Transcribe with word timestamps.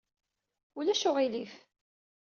Ulac 0.77 1.03
uɣilif! 1.09 1.53